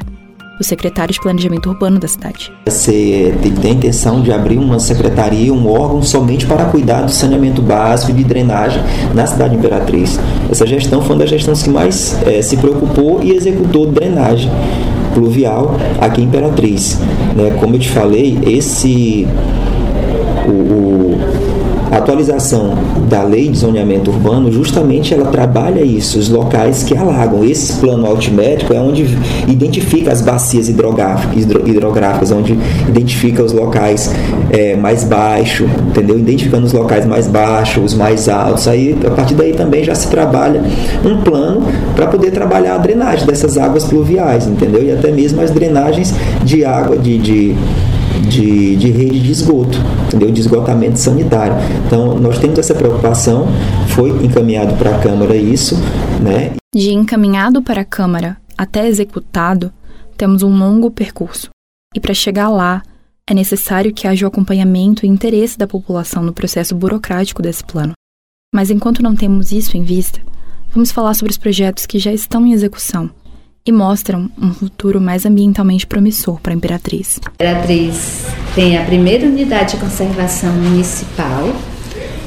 o 0.58 0.64
secretário 0.64 1.14
de 1.14 1.20
Planejamento 1.20 1.70
Urbano 1.70 2.00
da 2.00 2.08
cidade. 2.08 2.54
Você 2.68 3.36
tem 3.62 3.72
a 3.72 3.76
intenção 3.76 4.22
de 4.22 4.32
abrir 4.32 4.58
uma 4.58 4.80
secretaria, 4.80 5.54
um 5.54 5.70
órgão 5.70 6.02
somente 6.02 6.46
para 6.46 6.64
cuidar 6.68 7.02
do 7.02 7.12
saneamento 7.12 7.62
básico 7.62 8.12
e 8.12 8.16
de 8.16 8.24
drenagem 8.24 8.82
na 9.14 9.28
cidade 9.28 9.56
Imperatriz. 9.56 10.18
Essa 10.50 10.66
gestão 10.66 11.02
foi 11.02 11.16
uma 11.16 11.20
das 11.20 11.30
gestões 11.30 11.62
que 11.62 11.70
mais 11.70 12.18
é, 12.26 12.42
se 12.42 12.56
preocupou 12.56 13.22
e 13.22 13.32
executou 13.32 13.88
drenagem 13.88 14.50
pluvial 15.16 15.76
aqui 16.00 16.22
em 16.22 16.26
Imperatriz. 16.26 17.00
Né? 17.36 17.58
Como 17.60 17.76
eu 17.76 17.80
te 17.80 17.90
falei, 17.90 18.38
esse 18.46 19.26
o, 20.46 20.52
o 20.52 21.45
a 21.96 22.00
atualização 22.00 22.74
da 23.08 23.24
lei 23.24 23.48
de 23.48 23.58
zoneamento 23.58 24.12
urbano, 24.12 24.52
justamente 24.52 25.14
ela 25.14 25.28
trabalha 25.28 25.82
isso, 25.82 26.20
os 26.20 26.28
locais 26.28 26.84
que 26.84 26.96
alagam. 26.96 27.46
Esse 27.46 27.80
plano 27.80 28.06
altimétrico 28.06 28.74
é 28.74 28.80
onde 28.80 29.18
identifica 29.48 30.12
as 30.12 30.22
bacias 30.22 30.68
hidrográficas, 30.68 32.32
onde 32.32 32.60
identifica 32.90 33.42
os 33.42 33.54
locais 33.54 34.14
é, 34.52 34.76
mais 34.76 35.06
baixos, 35.06 35.70
entendeu? 35.88 36.20
Identificando 36.20 36.66
os 36.66 36.74
locais 36.74 37.06
mais 37.06 37.28
baixos, 37.28 37.86
os 37.86 37.94
mais 37.94 38.28
altos. 38.28 38.68
Aí, 38.68 38.98
a 39.08 39.12
partir 39.12 39.36
daí 39.36 39.54
também 39.54 39.82
já 39.82 39.96
se 39.96 40.10
trabalha 40.10 40.62
um 41.06 41.22
plano 41.22 41.62
para 41.96 42.08
poder 42.08 42.32
trabalhar 42.32 42.76
a 42.76 42.78
drenagem 42.78 43.26
dessas 43.26 43.58
águas 43.58 43.86
pluviais, 43.86 44.46
entendeu? 44.48 44.84
E 44.84 44.92
até 44.92 45.12
mesmo 45.12 45.42
as 45.42 45.50
drenagens 45.50 46.14
de 46.44 46.66
água, 46.66 46.98
de, 46.98 47.18
de 47.18 47.56
de, 48.26 48.76
de 48.76 48.92
rede 48.92 49.20
de 49.22 49.32
esgoto, 49.32 49.78
entendeu? 50.08 50.32
de 50.32 50.42
esgotamento 50.42 51.00
sanitário. 51.00 51.56
Então, 51.86 52.20
nós 52.20 52.38
temos 52.40 52.60
essa 52.60 52.74
preocupação, 52.74 53.48
foi 53.90 54.10
encaminhado 54.24 54.76
para 54.76 54.96
a 54.96 55.00
Câmara 55.00 55.36
isso. 55.36 55.76
Né? 56.22 56.54
De 56.74 56.92
encaminhado 56.92 57.62
para 57.62 57.82
a 57.82 57.86
Câmara 57.86 58.38
até 58.58 58.88
executado, 58.88 59.72
temos 60.18 60.44
um 60.44 60.58
longo 60.58 60.90
percurso. 60.92 61.50
E 61.96 62.00
para 62.00 62.14
chegar 62.14 62.50
lá, 62.50 62.84
é 63.28 63.34
necessário 63.34 63.94
que 63.94 64.08
haja 64.08 64.26
o 64.26 64.28
acompanhamento 64.28 65.06
e 65.06 65.10
interesse 65.10 65.58
da 65.58 65.68
população 65.68 66.24
no 66.24 66.34
processo 66.34 66.76
burocrático 66.76 67.42
desse 67.42 67.64
plano. 67.64 67.94
Mas 68.54 68.70
enquanto 68.70 69.02
não 69.02 69.16
temos 69.16 69.52
isso 69.52 69.76
em 69.76 69.84
vista, 69.84 70.20
vamos 70.72 70.92
falar 70.92 71.14
sobre 71.14 71.32
os 71.32 71.38
projetos 71.38 71.86
que 71.86 72.00
já 72.00 72.14
estão 72.14 72.46
em 72.46 72.54
execução 72.54 73.10
e 73.66 73.72
mostram 73.72 74.30
um 74.40 74.54
futuro 74.54 75.02
mais 75.02 75.26
ambientalmente 75.26 75.88
promissor 75.88 76.40
para 76.40 76.54
a 76.54 76.56
Imperatriz. 76.56 77.20
A 77.26 77.30
Imperatriz 77.30 78.26
tem 78.54 78.78
a 78.78 78.84
primeira 78.84 79.26
unidade 79.26 79.72
de 79.72 79.78
conservação 79.78 80.54
municipal. 80.54 81.52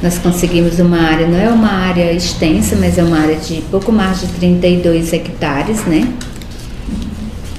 Nós 0.02 0.18
conseguimos 0.18 0.80
uma 0.80 1.00
área, 1.00 1.28
não 1.28 1.38
é 1.38 1.49
uma 1.49 1.71
área 1.71 2.12
extensa, 2.12 2.76
mas 2.76 2.99
é 2.99 3.04
uma 3.04 3.21
área 3.21 3.37
de 3.37 3.62
pouco 3.71 3.92
mais 3.92 4.21
de 4.21 4.26
32 4.26 5.12
hectares, 5.12 5.85
né? 5.85 6.12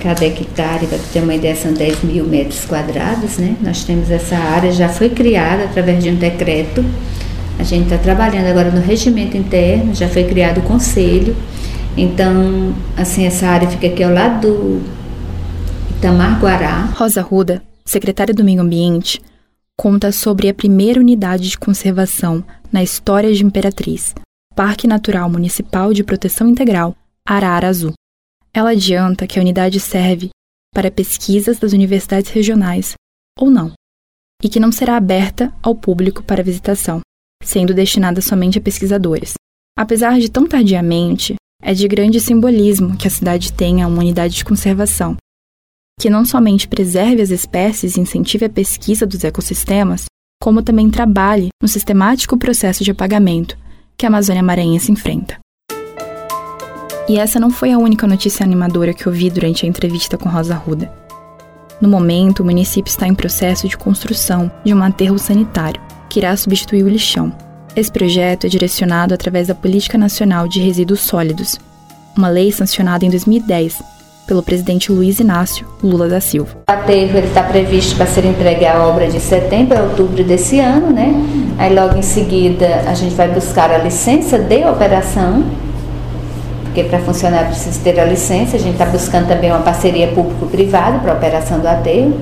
Cada 0.02 0.26
hectare, 0.26 0.86
para 0.88 0.98
ter 1.12 1.22
uma 1.22 1.36
ideia, 1.36 1.56
são 1.56 1.74
10 1.74 2.04
mil 2.04 2.26
metros 2.26 2.66
quadrados, 2.66 3.38
né? 3.38 3.56
Nós 3.62 3.84
temos 3.84 4.12
essa 4.12 4.36
área, 4.36 4.72
já 4.72 4.90
foi 4.90 5.10
criada 5.10 5.66
através 5.66 6.04
de 6.04 6.10
um 6.10 6.16
decreto. 6.16 6.84
A 7.58 7.64
gente 7.64 7.84
está 7.84 7.98
trabalhando 7.98 8.48
agora 8.48 8.72
no 8.72 8.82
regimento 8.82 9.36
interno, 9.36 9.94
já 9.94 10.08
foi 10.08 10.24
criado 10.24 10.60
o 10.60 10.62
conselho 10.62 11.36
então, 12.02 12.74
assim, 12.96 13.26
essa 13.26 13.48
área 13.48 13.70
fica 13.70 13.88
aqui 13.88 14.02
ao 14.02 14.14
lado 14.14 14.48
do 14.48 14.82
Itamar 15.98 16.40
Guará. 16.40 16.86
Rosa 16.96 17.22
Ruda, 17.22 17.62
secretária 17.86 18.34
do 18.34 18.44
Meio 18.44 18.62
Ambiente, 18.62 19.22
conta 19.78 20.12
sobre 20.12 20.48
a 20.48 20.54
primeira 20.54 21.00
unidade 21.00 21.50
de 21.50 21.58
conservação 21.58 22.42
na 22.72 22.82
história 22.82 23.34
de 23.34 23.44
Imperatriz, 23.44 24.16
Parque 24.56 24.88
Natural 24.88 25.30
Municipal 25.30 25.94
de 25.94 26.04
Proteção 26.04 26.48
Integral, 26.48 26.96
Arara 27.26 27.68
Azul. 27.68 27.94
Ela 28.54 28.72
adianta 28.72 29.28
que 29.28 29.38
a 29.38 29.42
unidade 29.42 29.80
serve 29.80 30.30
para 30.74 30.90
pesquisas 30.90 31.60
das 31.60 31.74
universidades 31.74 32.32
regionais, 32.32 32.94
ou 33.38 33.50
não, 33.50 33.74
e 34.42 34.48
que 34.48 34.60
não 34.60 34.72
será 34.72 34.96
aberta 34.96 35.54
ao 35.62 35.76
público 35.76 36.24
para 36.24 36.44
visitação, 36.44 37.02
sendo 37.44 37.74
destinada 37.74 38.22
somente 38.22 38.58
a 38.58 38.62
pesquisadores. 38.62 39.34
Apesar 39.78 40.18
de 40.18 40.30
tão 40.30 40.48
tardiamente, 40.48 41.36
é 41.62 41.74
de 41.74 41.88
grande 41.88 42.20
simbolismo 42.20 42.96
que 42.96 43.08
a 43.08 43.12
cidade 43.12 43.52
tenha 43.52 43.88
uma 43.88 44.00
unidade 44.00 44.36
de 44.36 44.46
conservação, 44.46 45.18
que 46.00 46.10
não 46.10 46.24
somente 46.24 46.68
preserve 46.68 47.22
as 47.22 47.30
espécies 47.30 47.98
e 47.98 48.00
incentive 48.00 48.46
a 48.46 48.50
pesquisa 48.50 49.06
dos 49.06 49.24
ecossistemas, 49.24 50.06
como 50.42 50.64
também 50.64 50.90
trabalhe 50.90 51.50
no 51.62 51.68
sistemático 51.68 52.38
processo 52.38 52.84
de 52.84 52.92
apagamento 52.92 53.58
que 53.98 54.06
a 54.06 54.10
Amazônia 54.10 54.42
Maranhense 54.42 54.92
enfrenta. 54.92 55.38
E 57.10 57.18
essa 57.18 57.40
não 57.40 57.50
foi 57.50 57.74
a 57.74 57.78
única 57.78 58.08
notícia 58.08 58.46
animadora 58.46 58.94
que 58.94 59.10
ouvi 59.10 59.30
durante 59.30 59.66
a 59.66 59.70
entrevista 59.70 60.18
com 60.18 60.30
Rosa 60.30 60.56
Ruda. 60.56 60.94
No 61.82 61.90
momento, 61.90 62.42
o 62.42 62.46
município 62.46 62.90
está 62.90 63.08
em 63.08 63.16
processo 63.16 63.68
de 63.68 63.78
construção 63.78 64.52
de 64.64 64.74
um 64.74 64.84
aterro 64.84 65.18
sanitário, 65.18 65.82
que 66.10 66.20
irá 66.20 66.36
substituir 66.38 66.84
o 66.84 66.90
lixão. 66.90 67.49
Esse 67.76 67.92
projeto 67.92 68.46
é 68.46 68.50
direcionado 68.50 69.14
através 69.14 69.48
da 69.48 69.56
Política 69.56 69.98
Nacional 69.98 70.48
de 70.48 70.60
Resíduos 70.60 71.02
Sólidos, 71.02 71.60
uma 72.18 72.28
lei 72.28 72.52
sancionada 72.52 73.06
em 73.06 73.10
2010 73.10 73.82
pelo 74.28 74.44
presidente 74.44 74.92
Luiz 74.92 75.20
Inácio 75.20 75.68
Lula 75.82 76.08
da 76.08 76.20
Silva. 76.20 76.58
O 76.68 76.72
aterro 76.72 77.18
está 77.20 77.44
previsto 77.44 77.96
para 77.96 78.06
ser 78.06 78.26
entregue 78.26 78.66
a 78.66 78.86
obra 78.86 79.08
de 79.08 79.20
setembro 79.20 79.78
a 79.78 79.84
outubro 79.84 80.24
desse 80.24 80.60
ano, 80.60 80.92
né? 80.92 81.14
Aí 81.58 81.74
logo 81.74 81.98
em 81.98 82.02
seguida 82.02 82.84
a 82.88 82.94
gente 82.94 83.16
vai 83.16 83.28
buscar 83.30 83.72
a 83.72 83.78
licença 83.78 84.38
de 84.38 84.66
operação, 84.66 85.44
porque 86.64 86.84
para 86.84 87.00
funcionar 87.00 87.46
precisa 87.46 87.80
ter 87.84 88.00
a 88.00 88.06
licença. 88.06 88.56
A 88.56 88.60
gente 88.60 88.74
está 88.74 88.86
buscando 88.86 89.28
também 89.28 89.52
uma 89.52 89.62
parceria 89.62 90.08
público-privada 90.10 91.00
para 91.00 91.14
a 91.14 91.16
operação 91.16 91.60
do 91.60 91.68
aterro, 91.68 92.20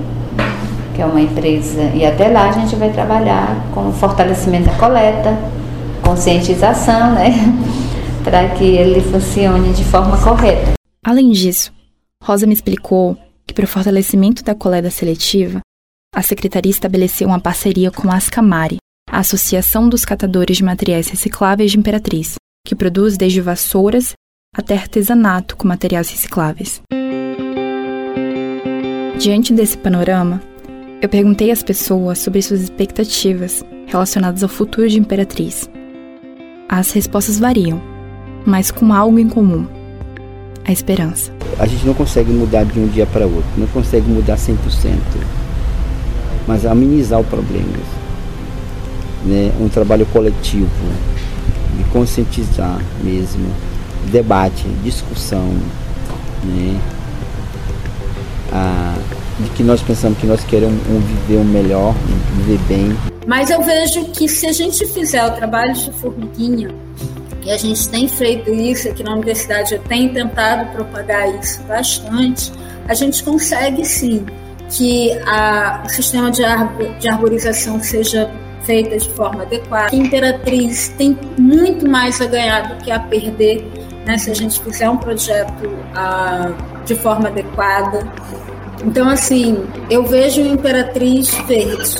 que 0.98 1.02
é 1.02 1.06
uma 1.06 1.20
empresa, 1.20 1.80
e 1.94 2.04
até 2.04 2.26
lá 2.26 2.48
a 2.48 2.50
gente 2.50 2.74
vai 2.74 2.92
trabalhar 2.92 3.70
com 3.72 3.92
fortalecimento 3.92 4.64
da 4.64 4.76
coleta, 4.76 5.38
conscientização, 6.02 7.14
né? 7.14 7.30
para 8.24 8.48
que 8.56 8.64
ele 8.64 9.00
funcione 9.00 9.72
de 9.74 9.84
forma 9.84 10.20
correta. 10.20 10.72
Além 11.04 11.30
disso, 11.30 11.72
Rosa 12.20 12.48
me 12.48 12.52
explicou 12.52 13.16
que, 13.46 13.54
para 13.54 13.64
o 13.64 13.68
fortalecimento 13.68 14.42
da 14.42 14.56
coleta 14.56 14.90
seletiva, 14.90 15.60
a 16.12 16.20
secretaria 16.20 16.72
estabeleceu 16.72 17.28
uma 17.28 17.38
parceria 17.38 17.92
com 17.92 18.10
a 18.10 18.16
Ascamari, 18.16 18.78
a 19.08 19.20
Associação 19.20 19.88
dos 19.88 20.04
Catadores 20.04 20.56
de 20.56 20.64
Materiais 20.64 21.06
Recicláveis 21.06 21.70
de 21.70 21.78
Imperatriz, 21.78 22.34
que 22.66 22.74
produz 22.74 23.16
desde 23.16 23.40
vassouras 23.40 24.14
até 24.52 24.74
artesanato 24.74 25.56
com 25.56 25.68
materiais 25.68 26.10
recicláveis. 26.10 26.82
Diante 29.16 29.52
desse 29.52 29.78
panorama, 29.78 30.40
eu 31.00 31.08
perguntei 31.08 31.50
às 31.50 31.62
pessoas 31.62 32.18
sobre 32.18 32.42
suas 32.42 32.60
expectativas 32.60 33.64
relacionadas 33.86 34.42
ao 34.42 34.48
futuro 34.48 34.88
de 34.88 34.98
Imperatriz. 34.98 35.70
As 36.68 36.90
respostas 36.92 37.38
variam, 37.38 37.80
mas 38.44 38.70
com 38.70 38.92
algo 38.92 39.18
em 39.18 39.28
comum: 39.28 39.66
a 40.64 40.72
esperança. 40.72 41.32
A 41.58 41.66
gente 41.66 41.86
não 41.86 41.94
consegue 41.94 42.32
mudar 42.32 42.64
de 42.64 42.78
um 42.78 42.88
dia 42.88 43.06
para 43.06 43.26
outro, 43.26 43.48
não 43.56 43.66
consegue 43.68 44.08
mudar 44.08 44.36
100%, 44.36 44.56
mas 46.46 46.66
amenizar 46.66 47.20
o 47.20 47.24
problema. 47.24 47.78
Né? 49.24 49.52
Um 49.60 49.68
trabalho 49.68 50.06
coletivo, 50.06 50.68
de 51.76 51.84
conscientizar 51.92 52.80
mesmo, 53.02 53.48
debate, 54.10 54.66
discussão, 54.82 55.48
né? 56.44 56.80
Ah, 58.52 58.96
de 59.38 59.50
que 59.50 59.62
nós 59.62 59.80
pensamos 59.82 60.18
que 60.18 60.26
nós 60.26 60.42
queremos 60.44 60.80
um 60.88 61.00
viver 61.00 61.38
um 61.38 61.44
melhor, 61.44 61.94
um 61.94 62.42
viver 62.42 62.58
bem. 62.66 62.96
Mas 63.26 63.50
eu 63.50 63.62
vejo 63.62 64.04
que 64.06 64.28
se 64.28 64.46
a 64.46 64.52
gente 64.52 64.86
fizer 64.86 65.24
o 65.26 65.30
trabalho 65.32 65.74
de 65.74 65.92
formiguinha, 65.92 66.70
e 67.44 67.50
a 67.50 67.56
gente 67.56 67.88
tem 67.88 68.08
feito 68.08 68.50
isso 68.50 68.88
aqui 68.88 69.02
na 69.02 69.14
universidade, 69.14 69.74
eu 69.74 69.80
tenho 69.80 70.12
tentado 70.12 70.70
propagar 70.72 71.28
isso 71.38 71.62
bastante, 71.62 72.52
a 72.88 72.94
gente 72.94 73.22
consegue 73.22 73.84
sim 73.84 74.26
que 74.70 75.12
a, 75.26 75.82
o 75.84 75.88
sistema 75.88 76.30
de, 76.30 76.44
arbor, 76.44 76.88
de 76.98 77.08
arborização 77.08 77.82
seja 77.82 78.30
feita 78.64 78.98
de 78.98 79.08
forma 79.10 79.42
adequada. 79.42 79.94
A 79.94 79.96
Imperatriz 79.96 80.88
tem 80.98 81.18
muito 81.38 81.88
mais 81.88 82.20
a 82.20 82.26
ganhar 82.26 82.68
do 82.68 82.84
que 82.84 82.90
a 82.90 83.00
perder 83.00 83.66
né, 84.04 84.18
se 84.18 84.30
a 84.30 84.34
gente 84.34 84.60
fizer 84.60 84.88
um 84.90 84.96
projeto 84.96 85.70
ah, 85.94 86.52
de 86.84 86.94
forma 86.94 87.28
adequada. 87.28 88.06
Então, 88.84 89.08
assim, 89.08 89.58
eu 89.90 90.04
vejo 90.04 90.40
Imperatriz 90.40 91.34
verde. 91.46 91.96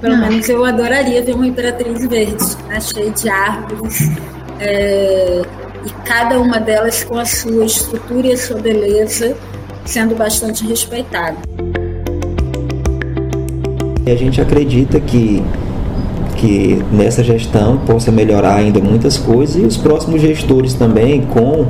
Pelo 0.00 0.16
Não. 0.16 0.28
menos 0.28 0.48
eu 0.48 0.64
adoraria 0.64 1.22
ver 1.22 1.34
uma 1.34 1.46
Imperatriz 1.46 2.06
verde, 2.06 2.44
né, 2.68 2.80
cheia 2.80 3.10
de 3.10 3.28
árvores, 3.28 4.10
é, 4.60 5.42
e 5.86 5.90
cada 6.04 6.38
uma 6.38 6.58
delas 6.58 7.04
com 7.04 7.18
a 7.18 7.24
sua 7.24 7.64
estrutura 7.64 8.26
e 8.28 8.32
a 8.32 8.36
sua 8.36 8.60
beleza 8.60 9.36
sendo 9.84 10.14
bastante 10.14 10.66
respeitada. 10.66 11.36
E 14.06 14.10
a 14.10 14.16
gente 14.16 14.40
acredita 14.40 15.00
que 15.00 15.42
que 16.36 16.84
nessa 16.92 17.24
gestão 17.24 17.78
possa 17.78 18.12
melhorar 18.12 18.56
ainda 18.56 18.78
muitas 18.78 19.16
coisas 19.16 19.56
e 19.56 19.60
os 19.60 19.78
próximos 19.78 20.20
gestores 20.20 20.74
também 20.74 21.22
com 21.22 21.66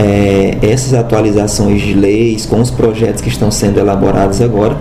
é, 0.00 0.56
essas 0.62 0.94
atualizações 0.94 1.82
de 1.82 1.92
leis, 1.92 2.46
com 2.46 2.58
os 2.58 2.70
projetos 2.70 3.20
que 3.20 3.28
estão 3.28 3.50
sendo 3.50 3.78
elaborados 3.78 4.40
agora, 4.40 4.74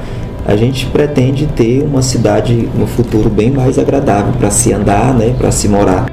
a 0.45 0.55
gente 0.55 0.85
pretende 0.85 1.45
ter 1.45 1.83
uma 1.83 2.01
cidade 2.01 2.53
no 2.73 2.87
futuro 2.87 3.29
bem 3.29 3.51
mais 3.51 3.77
agradável 3.77 4.31
para 4.39 4.49
se 4.49 4.71
andar, 4.71 5.13
né, 5.13 5.35
para 5.37 5.51
se 5.51 5.67
morar. 5.67 6.05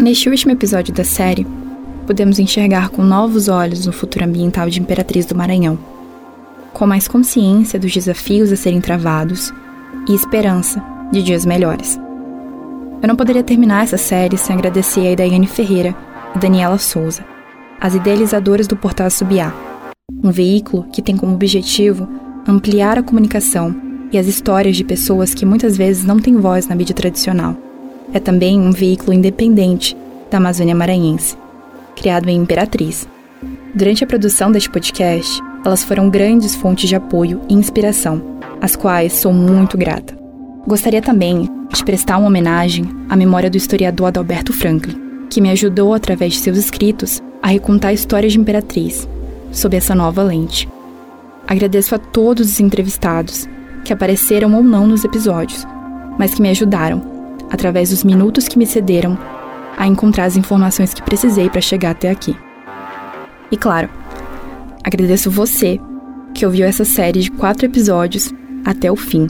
Neste 0.00 0.28
último 0.28 0.52
episódio 0.52 0.94
da 0.94 1.02
série, 1.02 1.44
podemos 2.06 2.38
enxergar 2.38 2.90
com 2.90 3.02
novos 3.02 3.48
olhos 3.48 3.88
o 3.88 3.92
futuro 3.92 4.24
ambiental 4.24 4.70
de 4.70 4.78
Imperatriz 4.78 5.26
do 5.26 5.34
Maranhão, 5.34 5.78
com 6.72 6.86
mais 6.86 7.06
consciência 7.06 7.78
dos 7.78 7.92
desafios 7.92 8.52
a 8.52 8.56
serem 8.56 8.80
travados 8.80 9.52
e 10.08 10.14
esperança 10.14 10.82
de 11.12 11.22
dias 11.22 11.44
melhores. 11.44 11.98
Eu 13.00 13.08
não 13.08 13.16
poderia 13.16 13.42
terminar 13.42 13.84
essa 13.84 13.96
série 13.98 14.38
sem 14.38 14.54
agradecer 14.54 15.12
a 15.12 15.14
Daiane 15.16 15.46
Ferreira 15.46 15.94
e 16.34 16.38
Daniela 16.38 16.78
Souza, 16.78 17.24
as 17.80 17.94
idealizadoras 17.94 18.66
do 18.66 18.76
Portal 18.76 19.10
Subiá, 19.10 19.52
um 20.22 20.30
veículo 20.30 20.84
que 20.92 21.02
tem 21.02 21.16
como 21.16 21.34
objetivo 21.34 22.08
ampliar 22.46 22.98
a 22.98 23.02
comunicação 23.02 23.74
e 24.12 24.18
as 24.18 24.26
histórias 24.26 24.76
de 24.76 24.84
pessoas 24.84 25.34
que 25.34 25.46
muitas 25.46 25.76
vezes 25.76 26.04
não 26.04 26.18
têm 26.18 26.36
voz 26.36 26.68
na 26.68 26.74
mídia 26.74 26.94
tradicional. 26.94 27.56
É 28.12 28.20
também 28.20 28.60
um 28.60 28.70
veículo 28.70 29.12
independente 29.12 29.96
da 30.30 30.38
Amazônia 30.38 30.74
Maranhense, 30.74 31.36
criado 31.96 32.28
em 32.28 32.36
Imperatriz. 32.36 33.08
Durante 33.74 34.04
a 34.04 34.06
produção 34.06 34.52
deste 34.52 34.70
podcast, 34.70 35.42
elas 35.64 35.84
foram 35.84 36.10
grandes 36.10 36.54
fontes 36.54 36.88
de 36.88 36.96
apoio 36.96 37.40
e 37.48 37.54
inspiração, 37.54 38.38
às 38.60 38.74
quais 38.76 39.12
sou 39.14 39.32
muito 39.32 39.76
grata. 39.78 40.16
Gostaria 40.66 41.02
também 41.02 41.48
de 41.72 41.84
prestar 41.84 42.18
uma 42.18 42.28
homenagem 42.28 42.84
à 43.08 43.16
memória 43.16 43.50
do 43.50 43.56
historiador 43.56 44.08
Adalberto 44.08 44.52
Franklin, 44.52 45.26
que 45.30 45.40
me 45.40 45.50
ajudou 45.50 45.94
através 45.94 46.34
de 46.34 46.38
seus 46.40 46.58
escritos 46.58 47.22
a 47.42 47.48
recontar 47.48 47.90
a 47.90 47.94
história 47.94 48.28
de 48.28 48.38
Imperatriz 48.38 49.08
sob 49.50 49.76
essa 49.76 49.94
nova 49.94 50.22
lente. 50.22 50.68
Agradeço 51.46 51.94
a 51.94 51.98
todos 51.98 52.50
os 52.50 52.60
entrevistados 52.60 53.48
que 53.84 53.92
apareceram 53.92 54.54
ou 54.54 54.62
não 54.62 54.86
nos 54.86 55.04
episódios, 55.04 55.66
mas 56.18 56.34
que 56.34 56.42
me 56.42 56.50
ajudaram, 56.50 57.02
através 57.50 57.90
dos 57.90 58.04
minutos 58.04 58.46
que 58.46 58.58
me 58.58 58.66
cederam 58.66 59.18
a 59.76 59.86
encontrar 59.86 60.24
as 60.24 60.36
informações 60.36 60.94
que 60.94 61.02
precisei 61.02 61.50
para 61.50 61.60
chegar 61.60 61.90
até 61.90 62.10
aqui. 62.10 62.36
E 63.50 63.56
claro, 63.56 63.88
agradeço 64.82 65.30
você 65.30 65.80
que 66.34 66.44
ouviu 66.46 66.66
essa 66.66 66.84
série 66.84 67.20
de 67.20 67.30
quatro 67.30 67.66
episódios 67.66 68.32
até 68.64 68.90
o 68.90 68.96
fim. 68.96 69.26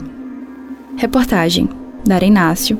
Reportagem: 0.97 1.69
Dara 2.05 2.25
Inácio. 2.25 2.77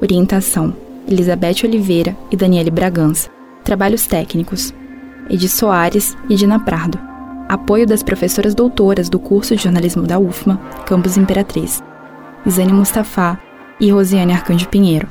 Orientação: 0.00 0.74
Elizabeth 1.08 1.64
Oliveira 1.64 2.16
e 2.30 2.36
Daniele 2.36 2.70
Bragança. 2.70 3.30
Trabalhos 3.64 4.06
técnicos: 4.06 4.72
Edi 5.30 5.48
Soares 5.48 6.16
e 6.28 6.34
Dina 6.34 6.60
Prado. 6.60 6.98
Apoio 7.48 7.86
das 7.86 8.02
professoras 8.02 8.54
doutoras 8.54 9.08
do 9.08 9.18
curso 9.18 9.54
de 9.54 9.62
jornalismo 9.62 10.02
da 10.02 10.18
UFMA, 10.18 10.60
Campus 10.86 11.16
Imperatriz. 11.16 11.82
Isane 12.44 12.72
Mustafa 12.72 13.38
e 13.80 13.90
Rosiane 13.90 14.32
Arcanjo 14.32 14.68
Pinheiro. 14.68 15.08